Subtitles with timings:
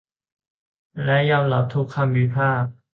[1.03, 2.69] และยอมรับทุกคำวิพากษ์